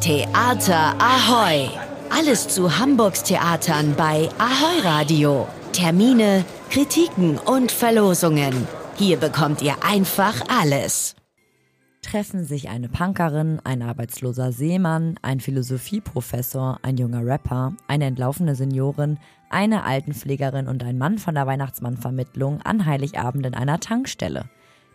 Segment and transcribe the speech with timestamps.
[0.00, 1.68] Theater Ahoy!
[2.08, 5.48] Alles zu Hamburgs Theatern bei Ahoy Radio.
[5.72, 8.68] Termine, Kritiken und Verlosungen.
[8.94, 11.16] Hier bekommt ihr einfach alles.
[12.00, 19.18] Treffen sich eine Punkerin, ein arbeitsloser Seemann, ein Philosophieprofessor, ein junger Rapper, eine entlaufene Seniorin,
[19.50, 24.44] eine Altenpflegerin und ein Mann von der Weihnachtsmannvermittlung an Heiligabend in einer Tankstelle.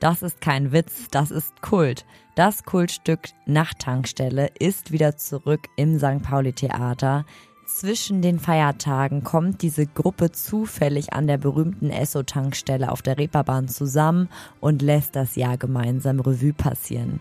[0.00, 2.06] Das ist kein Witz, das ist Kult.
[2.34, 6.22] Das Kultstück Nachttankstelle ist wieder zurück im St.
[6.22, 7.26] Pauli Theater.
[7.66, 14.30] Zwischen den Feiertagen kommt diese Gruppe zufällig an der berühmten Esso-Tankstelle auf der Reeperbahn zusammen
[14.58, 17.20] und lässt das Jahr gemeinsam Revue passieren.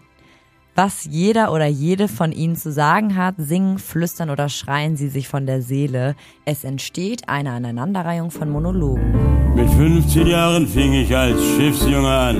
[0.81, 5.27] Was jeder oder jede von ihnen zu sagen hat, singen, flüstern oder schreien sie sich
[5.27, 6.15] von der Seele.
[6.45, 9.13] Es entsteht eine Aneinanderreihung von Monologen.
[9.55, 12.37] Mit 15 Jahren fing ich als Schiffsjunge an.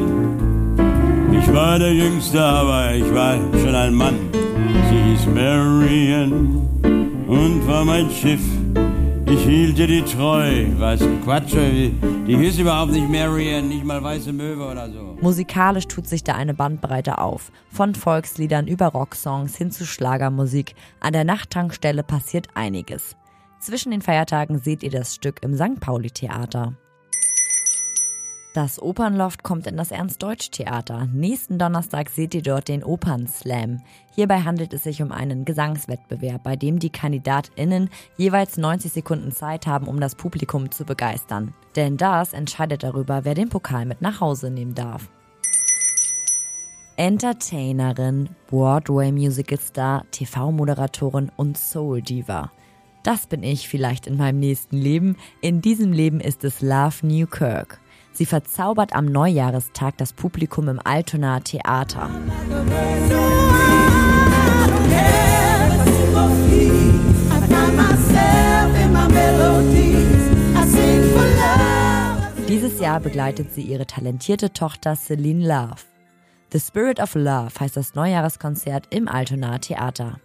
[1.37, 4.15] Ich war der Jüngste, aber ich war schon ein Mann.
[4.89, 6.65] Sie hieß Marian
[7.27, 8.58] und war mein Schiff.
[9.31, 10.65] Ich hielt ihr die treu.
[10.79, 15.17] Was Quatsch, die hieß überhaupt nicht Marian, nicht mal Weiße Möwe oder so.
[15.21, 17.51] Musikalisch tut sich da eine Bandbreite auf.
[17.71, 20.73] Von Volksliedern über Rocksongs hin zu Schlagermusik.
[20.99, 23.15] An der Nachttankstelle passiert einiges.
[23.59, 25.79] Zwischen den Feiertagen seht ihr das Stück im St.
[25.79, 26.73] Pauli Theater.
[28.55, 31.07] Das Opernloft kommt in das Ernst-Deutsch-Theater.
[31.13, 33.83] Nächsten Donnerstag seht ihr dort den Opernslam.
[34.15, 39.67] Hierbei handelt es sich um einen Gesangswettbewerb, bei dem die KandidatInnen jeweils 90 Sekunden Zeit
[39.67, 41.53] haben, um das Publikum zu begeistern.
[41.75, 45.09] Denn das entscheidet darüber, wer den Pokal mit nach Hause nehmen darf.
[46.97, 52.51] Entertainerin, Broadway-Musicalstar, TV-Moderatorin und Soul-Diva.
[53.03, 55.17] Das bin ich vielleicht in meinem nächsten Leben.
[55.39, 57.79] In diesem Leben ist es Love Newkirk.
[58.19, 62.09] Sie verzaubert am Neujahrestag das Publikum im Altonaer Theater.
[72.49, 75.85] Dieses Jahr begleitet sie ihre talentierte Tochter Celine Love.
[76.51, 80.19] The Spirit of Love heißt das Neujahreskonzert im Altonaer Theater.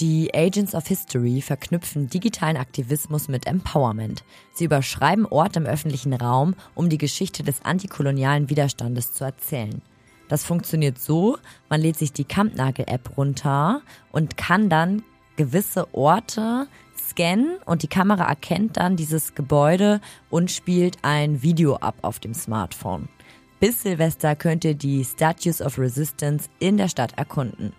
[0.00, 4.24] Die Agents of History verknüpfen digitalen Aktivismus mit Empowerment.
[4.54, 9.82] Sie überschreiben Orte im öffentlichen Raum, um die Geschichte des antikolonialen Widerstandes zu erzählen.
[10.28, 11.36] Das funktioniert so,
[11.68, 15.02] man lädt sich die Kampnagel-App runter und kann dann
[15.36, 16.66] gewisse Orte
[16.96, 20.00] scannen und die Kamera erkennt dann dieses Gebäude
[20.30, 23.10] und spielt ein Video ab auf dem Smartphone.
[23.58, 27.74] Bis Silvester könnt ihr die Statues of Resistance in der Stadt erkunden.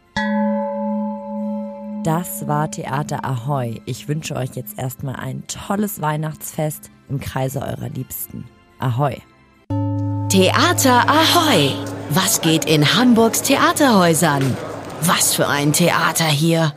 [2.03, 3.79] Das war Theater Ahoy.
[3.85, 8.45] Ich wünsche euch jetzt erstmal ein tolles Weihnachtsfest im Kreise eurer Liebsten.
[8.79, 9.21] Ahoy.
[10.29, 11.73] Theater Ahoy!
[12.09, 14.57] Was geht in Hamburgs Theaterhäusern?
[15.01, 16.69] Was für ein Theater hier!